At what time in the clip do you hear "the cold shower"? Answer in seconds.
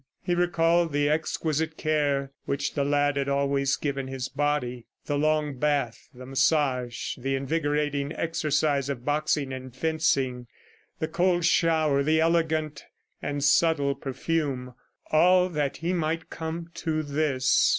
10.97-12.01